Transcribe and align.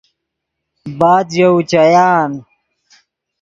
بعد 0.99 1.27
ژے 1.35 1.45
اوچیان 1.53 2.31